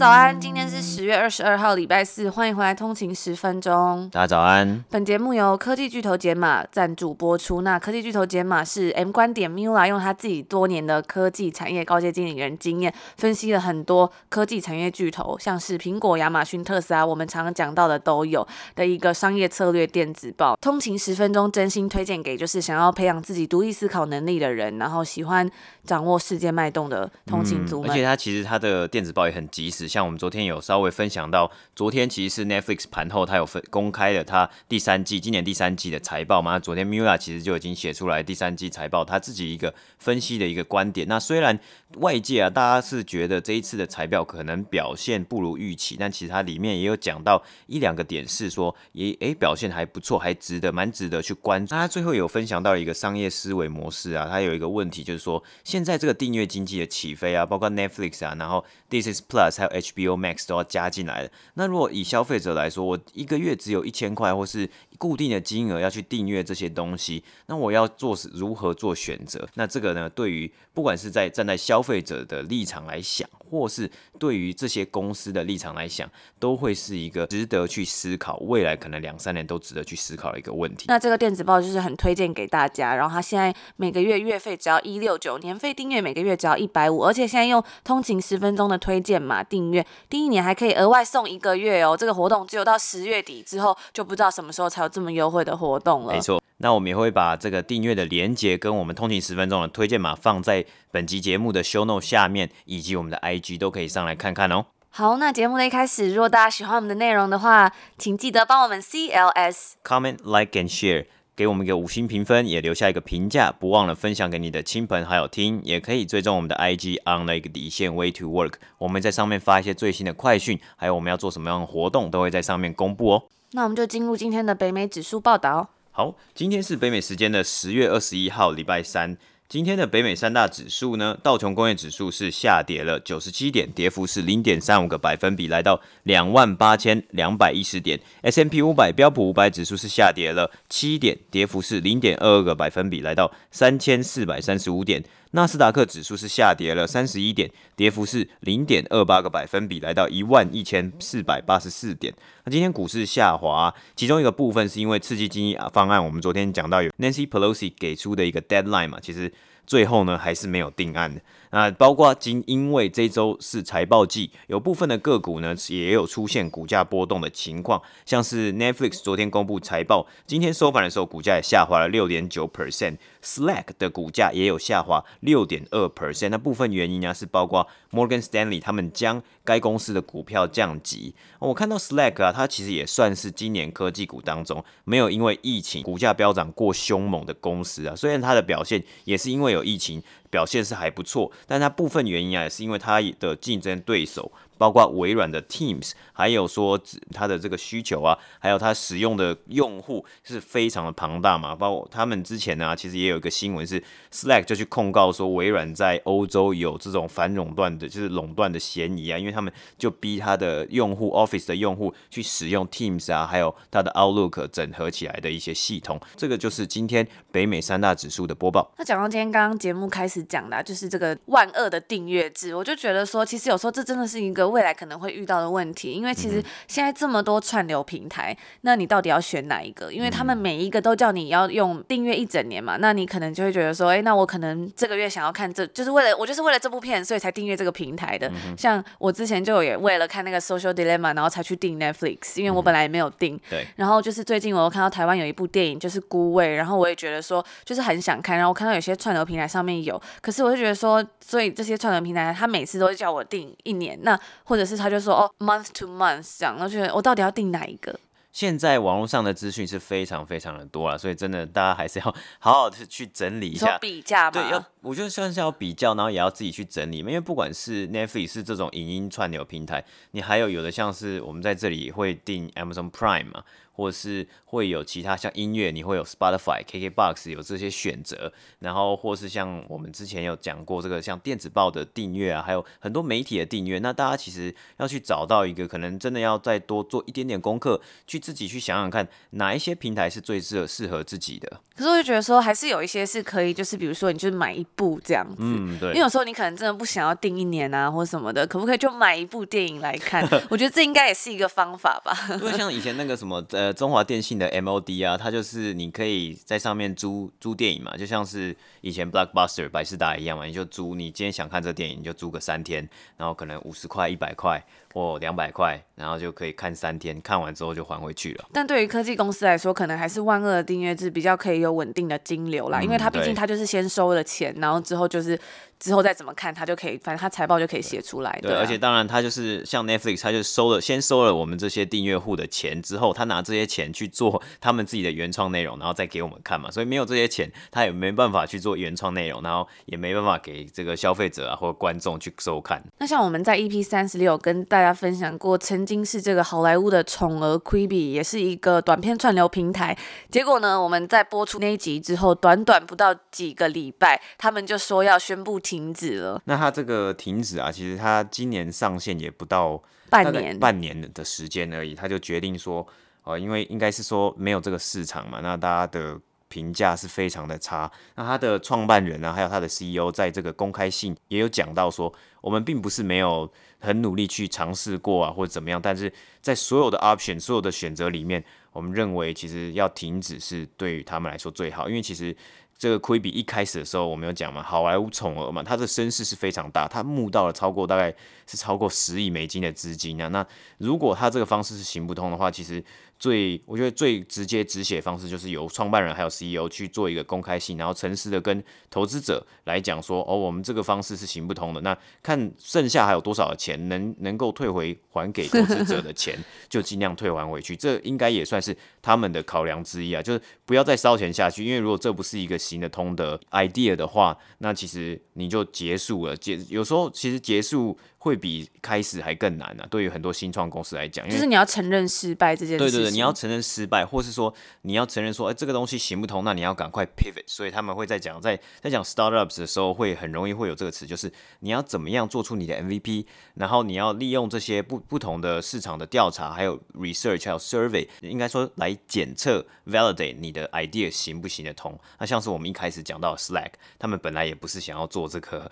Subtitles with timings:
[0.00, 4.08] 早安，今天是十月二十二号，礼拜四，欢迎回来通勤十分钟。
[4.10, 4.82] 大家早安。
[4.88, 7.60] 本节目由科技巨头解码赞助播出。
[7.60, 20.56] 那科技巨头解码是 M 观点 Miula 用他自己多年的科技产业高阶经理人经验，分析了很多科技产业巨头，像是苹果、亚马逊、特斯拉，我们常常讲到的都有的一个商业策略电子报。
[20.62, 25.46] 通勤十分钟，真心推荐给就是想要培养自己独立思考能力的人，然后喜欢
[25.84, 27.90] 掌握世界脉动的通勤族们。
[27.90, 41.08] 嗯，而且他其实他的电子报也很及时，像我们昨天有稍微分享到，昨天其实是 Netflix 盘后他有分公开了他第三季今年第三季的财报嘛，昨天 Miula 其实就已经写出来第三季财报他自己一个分析的一个观点。
[41.08, 41.58] 那虽然
[41.96, 51.74] 外界啊大家是觉得这一次的财报可能表现不如预期，但其实它里面也有讲到一两个点是说也诶表现还不错，还值得蛮值得去关注。
[51.74, 61.30] 那他最后有分享到一个商业思维模式啊，他有一个问题就是说现在这个订阅经济的起飞啊，包括 Netflix 啊，然后 Disney Plus 还有 HBO Max 都要加进来了。
[61.54, 69.48] 那如果以消费者来说，我一个月只有一千块，或是固定的金额要去订阅这些东西，那我要做如何做选择？
[69.54, 76.08] 那这个呢，对于不管是在站在消费者的立场来想，或是对于这些公司的立场来想，
[76.38, 80.84] 都会是一个值得去思考，未来可能两三年都值得去思考的一个问题。
[80.88, 91.96] 那这个电子报就是很推荐给大家，然后它现在每个月月费只要一六九，年费订阅每个月只要一百五，而且现在用通勤十分钟的推荐码订阅，第一年还可以额外送一个月哦。
[91.96, 96.12] 这个活动只有到十月底之后，就不知道什么时候才有这么优惠的活动了。
[96.12, 96.40] 没错。
[96.62, 104.66] 那我们也会把这个订阅的连接跟我们通勤十分钟的推荐码放在本集节目的 show note 下面，以及我们的 IG 都可以上来看看哦。
[104.90, 111.06] 好，那节目的一开始，如果大家喜欢我们的内容的话，请记得帮我们 CLS comment like and share，
[111.36, 123.24] 给我们一个五星评分，也留下一个评价，不忘了分享给你的亲朋好友听，也可以追踪我们的 IG on 了一个底线 way to work，我们在上面发一些最新的快讯，还有我们要做什么样的活动，都会在上面公布哦。
[123.52, 125.70] 那我们就进入今天的北美指数报道。
[125.92, 129.16] 好，今天是北美时间的十月二十一号，礼拜三。
[129.50, 137.98] 今天的北美三大指数呢，道琼工业指数是下跌了九十七点，跌幅是零点三五个百分比，来到两万八千两百一十点。
[138.22, 145.02] S M P 五百标普五百指数是下跌了七点，跌幅是零点二二个百分比，来到三千四百三十五点。
[145.32, 152.12] 纳斯达克指数是下跌了三十一点，跌幅是零点二八个百分比，来到一万一千四百八十四点。
[152.44, 159.32] 那今天股市下滑，其中一个部分是因为刺激经济方案，我们昨天讲到有 Nancy Pelosi 给出的一个 deadline 嘛，其实
[159.70, 161.20] 最后呢还是没有定案的。
[161.52, 176.30] 那包括今因为这周是财报季，有部分的个股呢也有出现股价波动的情况，像是 Netflix 昨天公布财报，今天收盘的时候股价也下滑了六点九 percent，Slack 的股价也有下滑六点二 percent。
[176.30, 181.14] 那部分原因呢是包括 Morgan Stanley 他们将该公司的股票降级。
[181.40, 190.02] 我看到 Slack 啊，它其实也算是今年科技股当中没有因为疫情股价飙涨过凶猛的公司啊，虽然它的表现也是因为有疫情。
[190.30, 194.30] 表现是还不错，但它部分原因啊，也是因为它的竞争对手。
[194.60, 196.78] 包括微软的 Teams，还有说
[197.14, 201.56] 它的这个需求啊，还有它使用的用户是非常的庞大嘛。
[201.56, 203.82] 包括他们之前呢、啊，其实也有一个新闻是
[204.12, 215.98] Slack 就去控告说微软在欧洲有这种反垄断的，就是垄断的嫌疑啊，因为他们就逼他的用户 Office 的用户去使用 Teams 啊，还有它的 Outlook 整合起来的一些系统。
[216.16, 218.70] 这个就是今天北美三大指数的播报。
[218.76, 224.49] 那讲到今天刚刚节目开始讲的、就是这个万恶的订阅制，我就觉得说，其实有时候这真的是一个。
[224.50, 229.92] 未来可能会遇到的问题，因为其实现在这么多串流平台，那你到底要选哪一个？
[229.92, 238.30] 因为他们每一个都叫你要用订阅一整年嘛，那你可能就会觉得说，哎，那我可能这个月想要看这，就是为了我就是为了这部片，所以才订阅这个平台的。
[238.56, 243.40] 像我之前就也为了看那个 Social Dilemma，然后才去订 Netflix，因为我本来也没有订。
[243.48, 243.66] 对。
[243.76, 248.36] 然后就是最近我又看到台湾有一部电影，就是《孤味》，然后我也觉得说，就是很想看。
[248.36, 254.18] 然后我看到有些串流平台上面有，可是我就觉得说，所以这些串流平台他每次都会叫我订一年，那。
[254.44, 257.98] 或者是他就说哦，month to month 这样，我觉得我到底要订哪一个？
[258.32, 262.04] 现在网络上的资讯是非常非常的多了，所以真的大家还是要
[262.38, 264.30] 好好的去整理一下，比价嘛。
[264.30, 273.44] 对，要我觉得算是要比较，然后也要自己去整理，因为不管是 Netflix 是这种影音串流平台，你还有有的像是我们在这里会订 Amazon Prime 嘛。
[273.72, 283.78] 或是会有其他像音乐，你会有 Spotify、KKBox 有这些选择，然后或是像我们之前有讲过这个像电子报的订阅啊，还有很多媒体的订阅。
[283.78, 291.62] 那大家其实要去找到一个，可能真的要再多做一点点功课，去自己去想想看哪一些平台是最适合适合自己的。
[291.74, 295.88] 可是我就觉得说，还是有一些是可以，就是比如说你就是买一部这样子，嗯，对。
[295.88, 300.22] 因为有时候你可能真的不想要订一年啊，或什么的，可不可以就买一部电影来看？
[300.50, 302.14] 我觉得这应该也是一个方法吧。
[302.34, 304.50] 因为像以前那个什么呃中华电信的。
[304.60, 318.44] MOD 啊，它就是你可以在上面租租电影嘛，就像是以前 Blockbuster 百事达一样嘛，你就租，你今天想看这电影，你就租个三天，然后可能五十块、一百块或两百块，然后就可以看三天，看完之后就还回去了。
[318.52, 325.38] 但对于科技公司来说，可能还是万恶的订阅制比较可以有稳定的金流啦，嗯、因为它毕竟它就是先收了钱，然后之后就是。
[325.80, 328.38] 之后再怎么看，他就可以，反正他财报就可以写出来。
[328.42, 336.70] 对，而且当然，他就是像 Netflix，他就收了，先收了我们这些订阅户的钱之后，他拿这些钱去做他们自己的原创内容，然后再给我们看嘛。
[336.70, 342.82] 所以没有这些钱，他也没办法去做原创内容，然后也没办法给这个消费者啊或观众去收看。
[342.98, 349.96] 那像我们在 EP 三十六跟大家分享过，曾经是这个好莱坞的宠儿 Quibi，也是一个短片串流平台。
[350.30, 355.58] 结果呢，我们在播出那一集之后，短短不到几个礼拜，他们就说要宣布。
[355.70, 356.42] 停止了。
[356.46, 362.84] 那它这个停止啊，其实它今年上线也不到半年，半年的时间而已，他就决定说，
[363.22, 367.88] 呃，因为应该是说没有这个市场嘛，那大家的评价是非常的差。
[368.16, 376.12] 那他的创办人啊，还有他的 CEO 在这个公开信也有讲到说，我们并不是没有很努力去尝试过啊，或者怎么样，但是
[376.42, 382.36] 在所有的 option，所有的选择里面，我们认为其实要停止是对于他们来说最好，因为其实。
[382.80, 388.12] 这个亏比一开始的时候，我们有讲嘛，好莱坞宠儿嘛，他的声势是非常大，他募到了超过大概
[388.46, 390.28] 是超过十亿美金的资金啊。
[390.28, 390.44] 那
[390.78, 392.82] 如果他这个方式是行不通的话，其实。
[393.20, 401.82] 最我觉得最直接止血方式就是由创办人还有 CEO 去做一个公开信，然后诚实的跟投资者来讲说，哦，我们这个方式是行不通的。
[401.82, 406.34] 那看剩下还有多少的钱能能够退回还给投资者的钱，
[406.70, 407.76] 就尽量退还回去。
[407.76, 411.62] 这应该也算是他们的考量之一啊，就是不要再烧钱下去。
[411.62, 416.34] 因为如果这不是一个行得通的 idea 的话，那其实你就结束了。
[416.34, 417.98] 结有时候其实结束。
[418.20, 419.88] 会比开始还更难呢、啊。
[419.90, 422.78] 对于很多新创公司来讲，就是你要承认失败这件事。
[422.78, 424.52] 对对对，你要承认失败，或是说
[424.82, 427.42] 你要承认说，哎，这个东西行不通，那你要赶快 pivot。
[427.46, 433.24] 所以他们会在讲，在在讲 startups 的时候，会很容易会有这个词，就是你要怎么样做出你的 MVP，
[433.54, 441.98] 然后你要利用这些不不同的市场的调查，还有 research，还有 survey，应该说来检测 validate 你的 idea 行不行得通。
[442.18, 445.70] 那像是我们一开始讲到 Slack，他们本来也不是想要做这个。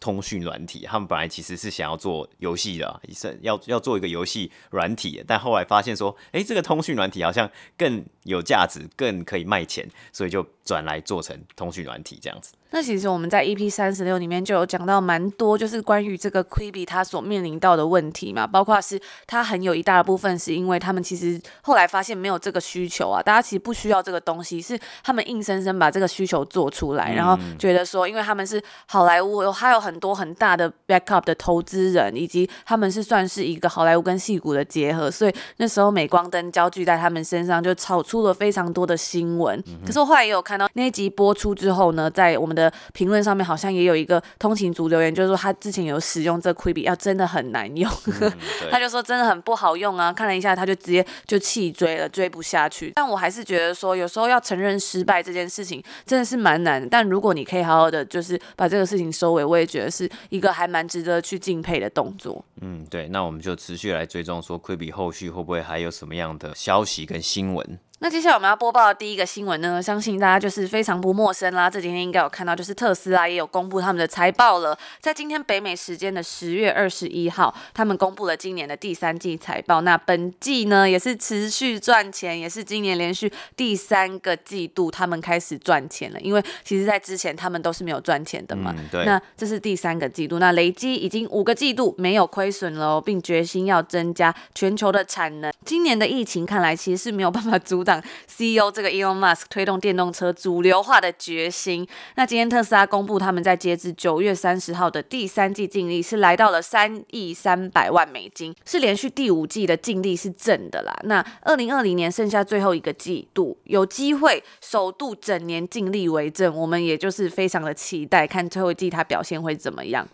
[0.00, 12.52] 通讯软体，他们本来其实是想要做游戏的，是要要做一个游戏软体，但后来发现说，诶，这个通讯软体好像更有价值，更可以卖钱，所以就转来做成通讯软体这样子。
[12.72, 39.62] 那其实我们在 EP 三十六里面就有讲到蛮多，就是关于这个 Quibi 它所面临到的问题嘛，包括是它很有一大部分是因为他们其实后来发现没有这个需求啊，大家其实不需要这个东西，是他们硬生生把这个需求做出来，然后觉得说，因为他们是好莱坞，有还有很多很大的 backup 的投资人，以及他们是算是一个好莱坞跟戏骨的结合，所以那时候镁光灯焦聚在他们身上，就炒出了非常多的新闻。
[39.84, 42.61] 可是我后来也有看到那一集播出之后呢，在我们的
[42.92, 47.90] 评论上面好像也有一个通勤族留言，就是说他之前有使用这 Quibi，要真的很难用，
[48.20, 48.32] 嗯、
[48.70, 52.92] 他就说真的很不好用啊，看了一下他就直接就弃追了，追不下去。
[52.94, 56.88] 但我还是觉得说，有时候要承认失败这件事情真的是蛮难的。
[56.90, 62.44] 但如果你可以好好的就是把这个事情收尾，我也觉得是一个还蛮值得去敬佩的动作。
[62.60, 67.78] 嗯，对，那我们就持续来追踪说 Quibi 后续会不会还有什么样的消息跟新闻。
[68.02, 71.70] 那接下来我们要播报的第一个新闻呢，相信大家就是非常不陌生啦。
[71.70, 74.76] 这几天应该有看到，就是特斯拉也有公布他们的财报了。
[74.98, 79.82] 在今天北美时间的十月二十一号，他们公布了今年的第三季财报。
[79.82, 86.18] 那本季呢也是持续赚钱，也是今年连续第三个季度他们开始赚钱了。
[86.18, 88.74] 因为其实在之前他们都是没有赚钱的嘛。
[88.76, 89.04] 嗯，对。
[89.04, 95.52] 那这是第三个季度，那累积已经五个季度没有亏损了，并决心要增加全球的产能。
[95.64, 97.91] 今年的疫情看来其实是没有办法阻挡。
[98.28, 101.86] CEO 这个 Elon Musk 推动电动车主流化的决心。
[102.14, 110.96] 那今天特斯拉公布，他们在截至九月三十号的第三季净利是来到了三亿三百万美金，是连续第五季的净利是正的啦。
[111.04, 120.06] 那二零二零年剩下最后一个季度，有机会首度整年净利为正，我们也就是非常的期待，看最后一季它表现会怎么样。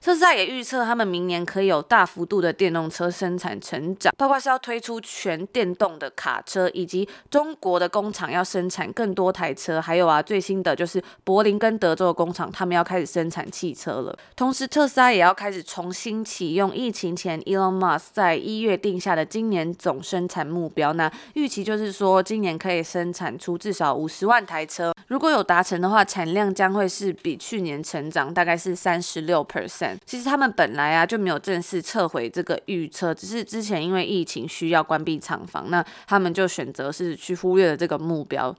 [0.00, 14.16] 特斯拉也预测他们明年可以有大幅度的电动车生产成长，包括是要推出全电动的卡车，以及中国的工厂要生产更多台车，还有啊最新的就是柏林跟德州的工厂，他们要开始生产汽车了。
[14.36, 24.92] 同时，特斯拉也要开始重新启用疫情前 Elon Musk 在一月定下的今年总生产目标，那预期就是说今年可以生产出至少五十万台车。
[25.08, 29.96] 如果有达成的话，产量将会是比去年成长大概是三十六 percent。
[30.04, 38.54] 其实他们本来啊就没有正式撤回这个预测，只是之前因为疫情需要关闭厂房，那他们就选择是去忽略了这个目标。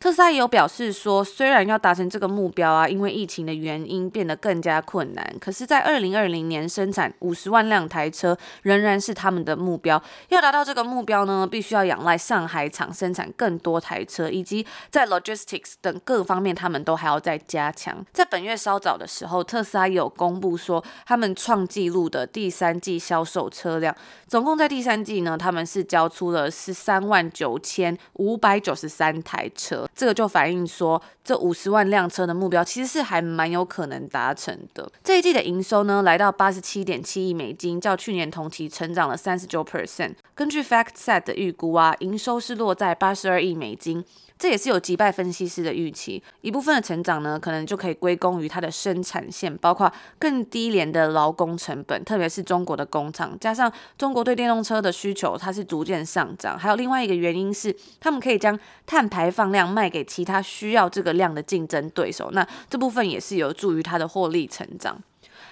[0.00, 10.00] 特斯拉也有表示说，虽然要达成这个目标啊，因为疫情的原因变得更加困难，可是，在二零二零年生产五十万辆台车仍然是他们的目标。
[10.28, 18.06] 要达到这个目标呢，必须要仰赖上海厂生产更多台车，以及在 logistics 等各方面，他们都还要再加强。
[18.12, 23.92] 在本月稍早的时候，特斯拉也有公布说，他们创纪录的第三季销售车辆，
[24.28, 29.87] 总共在第三季呢，他们是交出了十三万九千五百九十三台车。
[29.98, 34.88] 这个就反映说，这五十万辆车的目标其实是还蛮有可能达成的。
[35.02, 40.12] 这一季的营收呢，来到八十七点七亿美金，较去年同期成长了三十九 percent。
[40.38, 44.04] 根据 FactSet 的预估啊，营收是落在八十二亿美金。
[44.38, 56.56] 这也是有击败分析师的预期，一部分的成长呢，可能就可以归功于它的生产线，包括更低廉的劳工成本，特别是中国的工厂，加上中国对电动车的需求，它是逐渐上涨。
[56.56, 65.02] 还有另外一个原因是，他们可以将碳排放量卖给其他需要这个量的竞争对手，那这部分也是有助于它的获利成长。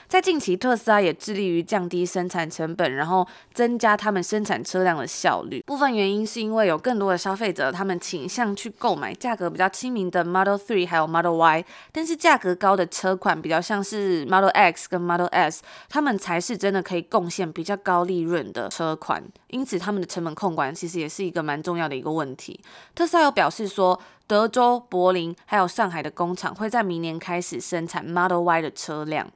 [0.09, 5.61] 在近期，特斯拉也致力于降低生产成本，然后增加他们生产车辆的效率。
[5.67, 19.23] 部分原因是因为有更多的消费者，他们倾向去购买价格比较亲民的 Model 3还有 Model Y，但是价格高的车款比较像是 Model X 跟 Model S，他们才是真的可以贡献比较高利润的车款。
[19.49, 22.61] 因此，他们的成本控管其实也是一个蛮重要的一个问题。
[22.95, 23.99] 特斯拉有表示说，
[24.29, 29.29] 德州、柏林还有上海的工厂会在明年开始生产 Model Y 的车辆。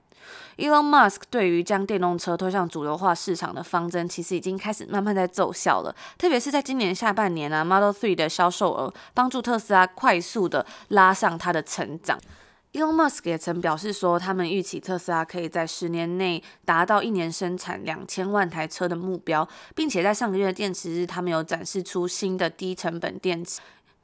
[0.61, 5.97] Elon Musk 对于将电动车推向主流化市场的方针，其实已经开始慢慢在奏效了。
[6.19, 12.21] 特别是在今年下半年啊，Model 3的销售额帮助特斯拉快速的拉上它的成长。
[12.75, 23.61] Elon Musk 也曾表示说，他们预期特斯拉可以在十年内达到一年生产两千万台车的目标，并且在上个月的电池日，他们有展示出新的低成本电池。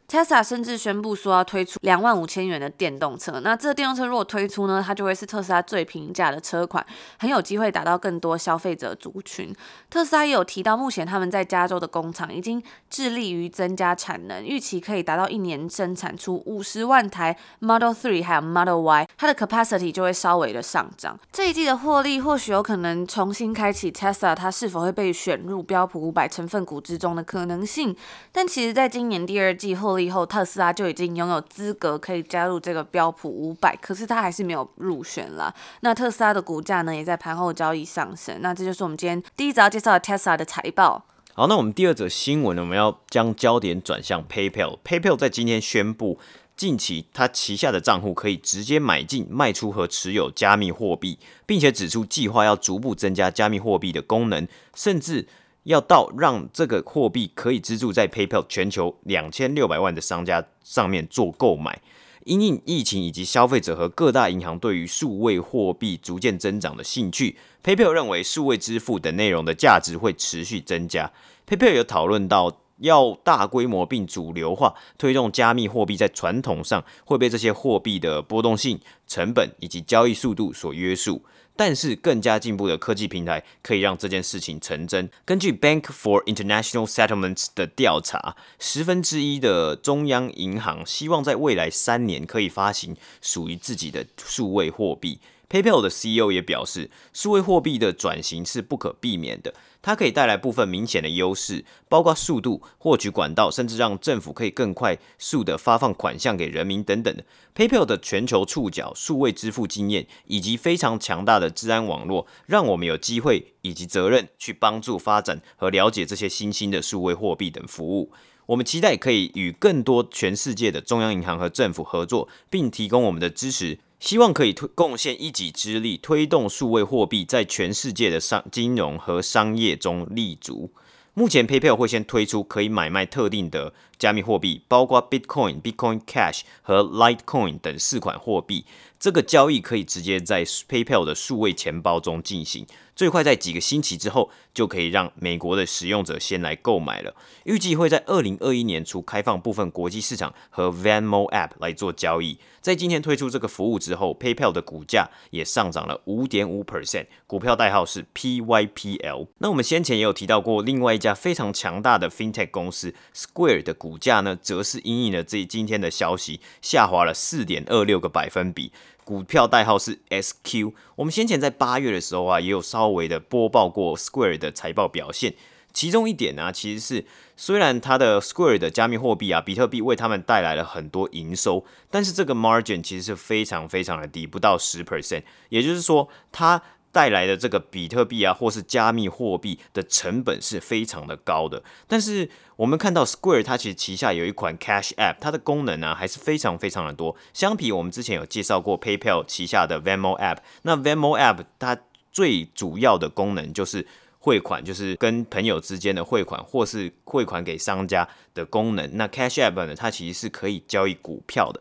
[0.08, 3.40] Tesla 甚至宣布说要推出两万五千元的电动车。
[3.40, 6.84] 那这电动车如果推出呢，它就会是特斯拉最平价的车款，
[7.18, 9.52] 很有机会达到更多消费者族群。
[9.90, 21.18] 特斯拉也有提到，目前他们在加州的工厂已经致力于增加产能，预期可以达到一年生产出五十万台 Model 3还有 Model Y，它的 capacity 就会稍微的上涨。
[21.32, 27.96] 这一季的获利或许有可能重新开启 Tesla 它是否会被选入标普五百成分股之中的可能性。
[28.30, 35.54] 但其实，在今年第二季后，以后，特斯拉就已经拥有资格可以加入这个标普五百，可是它还是没有入选啦。
[35.80, 38.38] 那特斯拉的股价呢，也在盘后交易上升。
[38.40, 41.04] 那这就是我们今天第一则要介绍的特斯拉的财报。
[41.34, 44.78] 好，那我们第二则新闻呢，我们要将焦点转向 PayPal。
[44.84, 46.18] PayPal 在今天宣布，
[46.56, 55.26] 近期它旗下的账户可以直接买进、卖出和持有加密货币，并且指出计划要逐步增加加密货币的功能，甚至。
[55.66, 61.82] 要到让这个货币可以资助在 PayPal 全球两千六百万的商家上面做购买，
[62.25, 71.11] 因应疫情以及消费者和各大银行对于数位货币逐渐增长的兴趣，PayPal 认为数位支付等内容的价值会持续增加。
[71.49, 81.25] PayPal 有讨论到要大规模并主流化推动加密货币，在传统上会被这些货币的波动性、成本以及交易速度所约束。
[81.56, 85.08] 但是更加进步的科技平台可以让这件事情成真。
[85.25, 107.16] 根据 Bank for International Settlements 的调查，十分之一的中央银行希望在未来三年可以发行属于自己的数位货币，PayPal 的 CEO 也表示，数位货币的转型是不可避免的，它可以带来部分明显的优势，包括速度、获取管道，甚至让政府可以更快速地发放款项给人民等等。
[107.54, 118.10] PayPal 的全球触角、数位支付经验以及非常强大的治安网络，让我们有机会以及责任去帮助发展和了解这些新兴的数位货币等服务。
[118.46, 123.78] 我们期待可以与更多全世界的中央银行和政府合作，并提供我们的支持。
[124.06, 130.70] 希望可以推贡献一己之力，推动数位货币在全世界的商金融和商业中立足。
[131.14, 138.64] 目前，PayPal 会先推出可以买卖特定的加密货币，包括 Bitcoin、Bitcoin Cash 和 Litecoin 等四款货币。
[138.98, 147.14] 这个交易可以直接在 PayPal 的数位钱包中进行，最快在几个星期之后就可以让美国的使用者先来购买了。
[147.44, 152.38] 预计会在二零二一年初开放部分国际市场和 Venmo App 来做交易。
[152.62, 159.28] 在今天推出这个服务之后，PayPal 的股价也上涨了五点五 percent，股票代号是 PYPL。
[159.38, 168.72] 那我们先前也有提到过，另外一家非常强大的 FinTech 公司 Square 的股价呢，则是因应了这今天的消息下滑了四点二六个百分比。
[169.04, 170.72] 股票代号是 SQ。
[170.96, 175.34] 我们先前在八月的时候啊，也有稍微的播报过 Square 的财报表现。
[175.72, 177.04] 其中一点呢、其实是
[177.36, 185.22] 虽然它的 Square 的加密货币啊，比特币为他们带来了很多营收，但是这个 margin 其实是非常非常的低，不到十 percent。
[185.50, 186.60] 也就是说，它
[186.96, 191.62] 带来的这个比特币啊，或是加密货币的成本是非常的高的。
[191.86, 197.14] 但是我们看到 Square 它其实旗下有一款 Cash App，它的功能呢、还是非常非常的多。
[197.34, 201.76] 相比我们之前有介绍过 PayPal 旗下的 Venmo App，那 Venmo App 它
[202.10, 203.86] 最主要的功能就是
[204.18, 208.88] 汇款，就是跟朋友之间的汇款，或是汇款给商家的功能。
[208.96, 211.60] 那 Cash App 呢，它其实是可以交易股票的。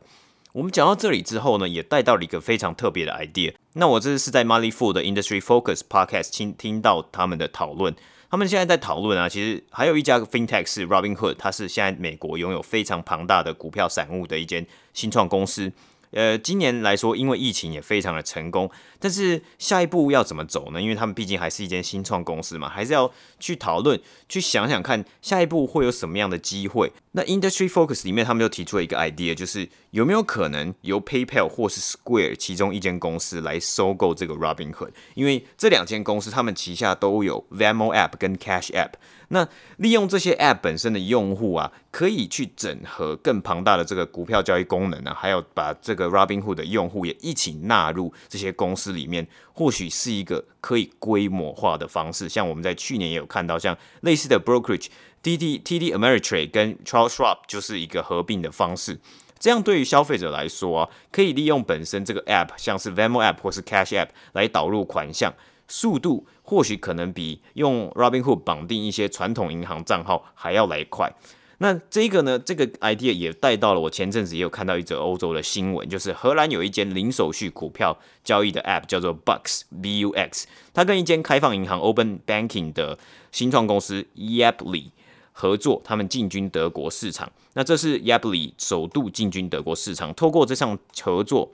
[0.54, 3.54] 我们讲到这里之后呢，也带到了一个非常特别的 idea。
[3.78, 7.94] 那我这是在 Money Fool 的 Industry Focus Podcast 听听到他们的讨论。
[8.32, 15.74] 他们现在在讨论啊，其实还有一家 FinTech 是 Robinhood，它是现在美国拥有非常庞大的股票散户的一间新创公司。
[16.12, 20.82] 呃，今年来说，因为疫情也非常的成功，但是下一步要怎么走呢？
[20.82, 26.94] 因为他们毕竟还是一间新创公司嘛，还是要去讨论，去想想看下一步会有什么样的机会。
[27.18, 34.92] 那 Industry Focus 里面，他们就提出了一个 idea，就是有没有可能由 PayPal 或是 Square 其中一间公司来收购这个 Robinhood？
[35.14, 38.92] 因为这两间公司他们旗下都有 Venmo App 跟 Cash App。
[39.30, 52.28] 那利用这些 App 本身的用户啊，可以去整合更庞大的这个股票交易功能啊，还有把这个 Robinhood 的用户也一起纳入这些公司里面，或许是一个可以规模化的方式。
[52.28, 54.88] 像我们在去年也有看到，像类似的 brokerage
[55.26, 59.00] TD TD Ameritrade 跟 Charles Schwab 就是一个合并的方式。
[59.40, 65.34] 这样对于消费者来说啊，可以利用本身这个 App，像是 Venmo App 或是 Cash App 来导入款项。
[65.68, 71.12] 速度或许可能比用 Robinhood 绑定一些传统银行账号还要来快。
[71.58, 83.00] 那这个呢，这个 idea 也带到了我前阵子也有看到一则欧洲的新闻，就是荷兰有一间零手续股票交易的 app 叫做 Bux，B-U-X，它跟一间开放银行 Open Banking 的
[83.32, 84.92] 新创公司 Yapley
[85.38, 87.30] 合作，他们进军德国市场。
[87.56, 91.52] 那这是 Yaply 首度进军德国市场，透过这项合作。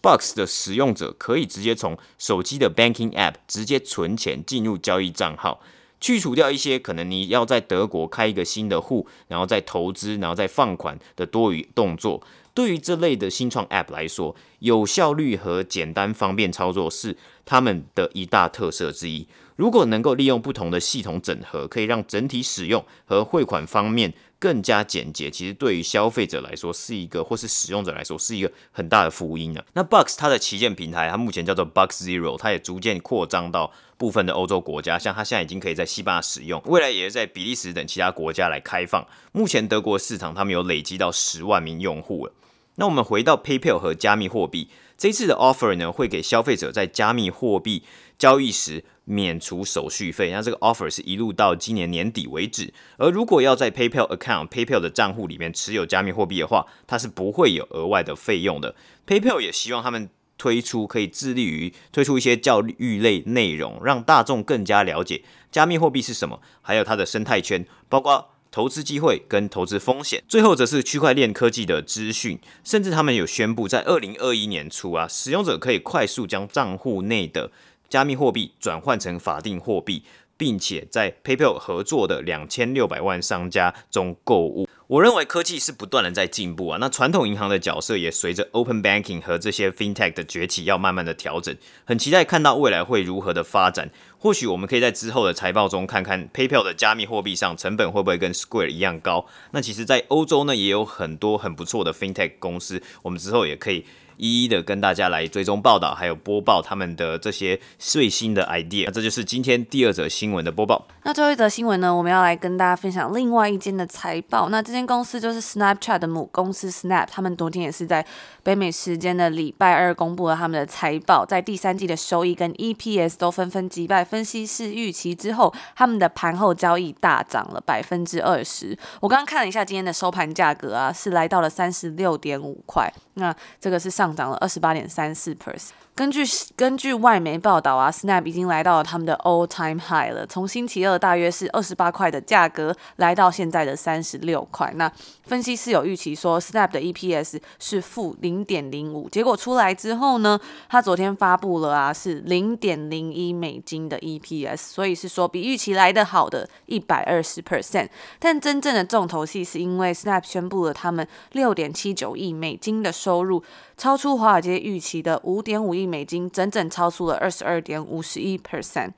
[0.00, 5.62] Bux 的使用者可以直接从手机的 Banking App 直接存钱进入交易账号，
[5.98, 12.22] 去除掉一些可能你要在德国开一个新的户，然后再投资，然后再放款的多余动作。
[12.52, 17.16] 对于这类的新创 App 来说，有效率和简单方便操作是
[17.46, 19.26] 他们的一大特色之一。
[19.56, 25.30] 如果能够利用不同的系统整合，可以让整体使用和汇款方面更加简洁。
[25.30, 29.64] 其实对于消费者来说是一个，或是使用者来说是一个很大的福音啊。
[29.74, 39.06] 那 Bux 它的旗舰平台，它目前叫做 Bux Zero，它也逐渐扩张到部分的欧洲国家，像它现在已经可以在西班牙使用，未来也是在比利时等其他国家来开放。
[39.30, 42.32] 目前德国市场他们有累积到十万名用户了。
[42.76, 47.84] 那我们回到 PayPal 和加密货币，这次的 offer 呢，会给消费者在加密货币
[48.18, 50.30] 交易时免除手续费。
[50.30, 52.72] 那这个 offer 是一路到今年年底为止。
[52.96, 58.74] 而如果要在 PayPal account、PayPal 的账户里面持有加密货币的话，它是不会有额外的费用的。
[59.06, 68.30] PayPal 也希望他们推出可以致力于推出一些教育类内容，让大众更加了解加密货币是什么，还有它的生态圈，包括。
[68.54, 77.50] 投资机会跟投资风险，最后则是区块链科技的资讯，甚至他们有宣布，在二零二一年初啊，使用者可以快速将账户内的
[77.94, 80.02] 加密货币转换成法定货币，
[80.36, 84.68] 并且在 PayPal 合作的两千六百万商家中购物。
[84.88, 91.56] 我认为科技是不断的在进步啊，那传统银行的角色也随着 Open Banking 和这些 FinTech 的崛起，要慢慢的调整。
[91.84, 93.88] 很期待看到未来会如何的发展。
[94.18, 99.24] 或许我们可以在之后的财报中看看 PayPal 的加密货币上成本会不会跟 Square 一样高。
[99.52, 103.84] 那其实，在欧洲呢，也有很多很不错的 FinTech 公司，我们之后也可以。
[104.16, 108.84] 一一的跟大家来追踪报道，还有播报他们的这些最新的 idea。
[108.86, 110.86] 那这就是今天第二则新闻的播报。
[111.02, 114.48] 那最后一则新闻呢，我们要来跟大家分享另外一间的财报。
[114.48, 118.04] 那这间公司就是 Snapchat 的母公司 Snap，他们昨天也是在
[118.42, 128.76] 北美时间的礼拜二公布了他们的财报，在第三季的收益跟 EPS 都纷纷击败分析师预期之后，他们的盘后交易大涨了百分之二十。
[129.00, 132.92] 我刚刚看了一下今天的收盘价格啊，是来到了三十六点五块。
[133.14, 135.70] 那这个是上上涨了二十八点三四 percent。
[135.94, 136.24] 根据
[136.56, 140.26] 根据外媒报道啊，Snap 已经来到了他们的 all time high 了。
[140.26, 144.72] 从星期二大约是二十八块的价格，来到现在的三十六块。
[144.74, 144.90] 那
[145.22, 149.08] 分析师有预期说，Snap 的 EPS 是负零点零五。
[149.08, 150.38] 结果出来之后呢，
[150.68, 157.88] 他昨天发布了啊，是零点零一美金的 EPS，所以是说比预期来得好的一百二十 percent。
[158.18, 163.44] 但真正的重头戏是因为 Snap 宣布了他们六点七九亿美金的收入。
[163.76, 168.90] 超超出华尔街预期的五点五亿美金，整整超出了二十二点五十一 percent。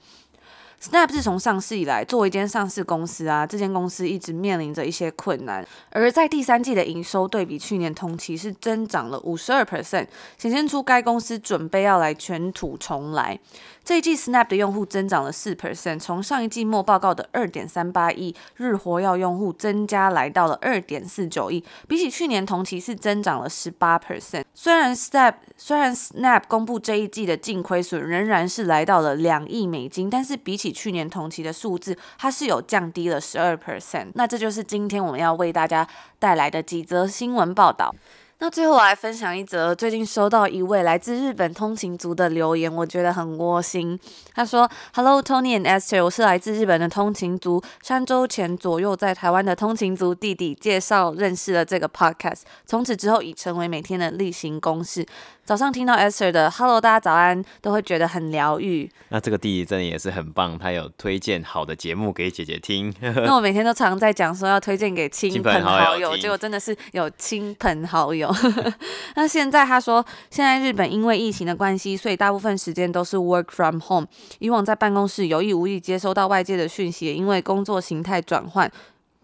[0.81, 5.67] Snap 自从上市以来，作为一间上市公司啊，这间公司一直面临着一些困难。
[5.91, 10.07] 而在第三季的营收对比去年同期是增长了五十二 percent，
[10.39, 13.39] 显现出该公司准备要来卷土重来。
[13.87, 24.43] 这一季 Snap 的用户增长了四 percent，从上一季末报告的二点三八亿日活跃用户增加来到了二点四九亿，比起去年同期是增长了十八 percent。
[24.53, 34.09] 虽然 Snap 虽然 Snap 公布这一季的净亏损仍然是来到了两亿美金，但是比起去年同期的数字，它是有降低了十二 percent。
[34.15, 35.87] 那这就是今天我们要为大家
[36.19, 37.95] 带来的几则新闻报道。
[38.39, 43.99] 那最后我来分享一则最近收到一位来自日本通勤族的留言，我觉得很窝心。
[44.35, 55.07] 他说：“Hello Tony and Esther，我是来自日本的通勤族，三周前左右在台湾的通勤族弟弟介绍认识了这个 podcast，从此之后已成为每天的例行公事。”
[55.47, 58.91] 早上听到 Esther 的 “Hello，大家早安”，都会觉得很疗愈。
[59.11, 62.93] 那这个弟弟真的也是很棒，他有推荐好的节目给姐姐听。
[63.01, 68.26] 那我每天都常在讲说要推荐给亲朋好友，结果真的是有亲朋好友。
[69.15, 74.07] 那现在他说，现在日本因为疫情的关系，所以大部分时间都是 work from home。
[74.39, 78.71] 以往在办公室有意无意接收到外界的讯息，因为工作形态转换。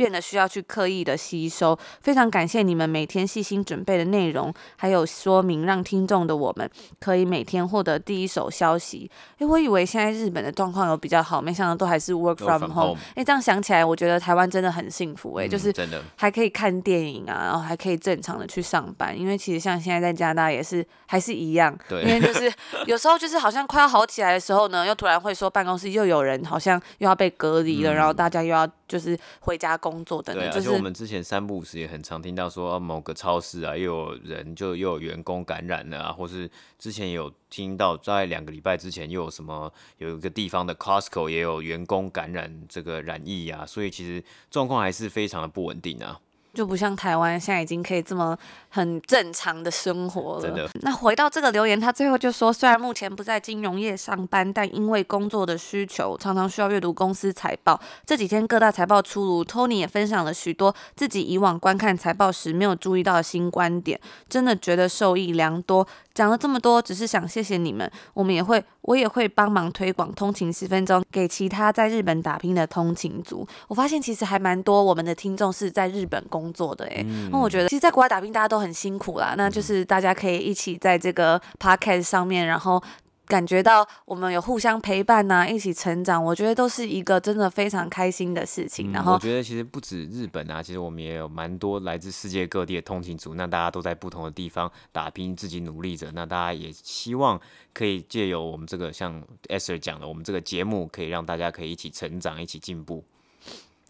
[0.02, 9.08] 变得需要去刻意的吸收，非常感谢你们每天细心准备的内容，还有说明，让听众的我们可以每天获得第一手消息。
[9.38, 12.98] 诶，我以为现在日本的状况有比较好，没想到都还是 work from home。
[13.14, 19.16] 诶，这样想起来，我觉得台湾真的很幸福诶，就是真的还可以看电影啊，然后还可以正常的去上班。
[19.16, 22.52] 因为其实像现在在加拿大也是还是一样，对，因为就是
[22.86, 29.78] 有时候就是好像快要好起来的时候呢，又突然会说办公室又有人好像又要被隔离了，嗯、然后大家又要就是回家。
[29.82, 46.20] 工作等，对啊，就是我们之前三不五时也很常听到说某个超市啊，又有人就又有员工感染了啊，或是之前有听到在两个礼拜之前又有什么有一个地方的 Costco 也有员工感染这个染疫啊，所以其实状况还是非常的不稳定啊。
[46.52, 48.36] 就不像台湾现在已经可以这么
[48.68, 50.68] 很正常的生活了。
[50.82, 57.80] 那回到这个留言，他最后就说，虽然目前不在金融业上班，但因为工作的需求，常常需要阅读公司财报。
[58.04, 65.86] 这几天各大财报出炉，Tony 也分享了许多自己以往观看财报时没有注意到的新观点，真的觉得受益良多。
[66.14, 67.90] 讲了这么多，只是想谢谢你们。
[68.12, 73.46] 我们也会，我也会帮忙推广通勤十分钟给其他在日本打拼的通勤族。
[73.68, 79.34] 我发现其实还蛮多我们的听众是在日本工作的，哎，那我觉得其实，在国外打拼大家都很辛苦啦。
[79.36, 82.82] 那就是大家可以一起在这个 podcast 上面，然后。
[83.24, 88.92] 感觉到我们有互相陪伴呐、啊，一起成长，我觉得都是一个真的非常开心的事情。
[88.92, 96.10] 然后、嗯、我觉得其实不止日本啊，其实我们也有蛮多来自世界各地的通勤族，那大家都在不同的地方打拼，自己努力着。
[96.12, 97.40] 那大家也希望
[97.72, 103.02] 可以借由我们这个像 Esther 讲的，我们这个节目可以让大家可以一起成长，一起进步。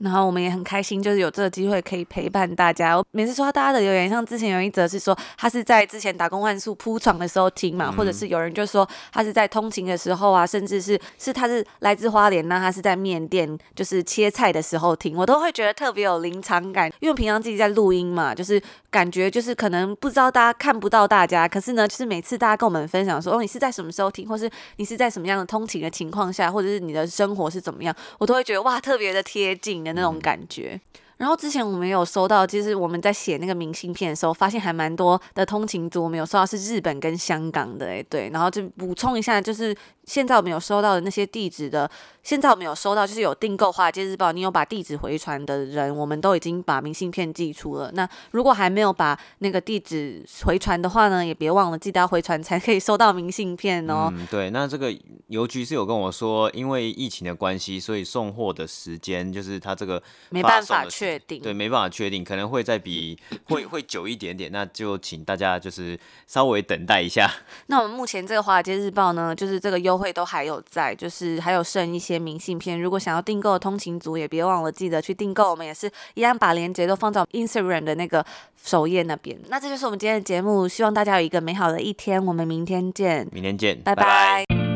[0.03, 2.97] 然后我们也很开心，就是有这个机会可以陪伴大家。
[2.99, 18.61] 我每次说到大家的留言，像之前有一则是说他是在之前打工换宿铺床的时候听嘛，或者是有人就说他是在通勤的时候啊，甚至是是他是来自花莲，那他是在面店就是切菜的时候听，我都会觉得特别有临场感，因为平常自己在录音嘛，就是
[18.91, 29.92] 感觉就是可能不知道大家看不到大家，可是呢，就是每次大家跟我们分享说哦，你是在什么时候听，或是你是在什么样的通勤的情况下，或者是你的生活是怎么样，我都会觉得哇，特别的贴近的。
[29.93, 30.81] 那种感觉。
[31.23, 41.89] 然后之前我们有收到，其实我们在写那个明信片的时候，发现还蛮多的通勤族，我们有收到是日本跟香港的，哎，对，然后就补充一下，就是现在我们有收到的那些地址的，
[42.25, 47.93] 现在我们有收到就是有订购华尔街日报，你有把地址回传的人，我们都已经把明信片寄出了。
[47.93, 54.13] 那如果还没有把那个地址回传的话呢，也别忘了记得要回传才可以收到明信片哦。
[54.13, 54.93] 嗯，对，那这个
[55.29, 67.31] 邮局是有跟我说，因为疫情的关系，所以送货的时间就是他这个没办法确定，对，没办法确定，可能会再比 会会久一点点，那就请大家就是稍微等待一下。
[67.67, 78.25] 那我们目前这个华尔街日报呢，就是这个优惠都还有在，就是还有剩一些明信片，如果想要订购的通勤族也别忘了记得去订购，我们也是一样把链接都放在 Instagram 的那个
[78.63, 79.39] 首页那边。
[79.49, 84.03] 那这就是我们今天的节目，希望大家有一个美好的一天，我们明天见，明天见，拜拜。
[84.03, 84.72] 拜拜。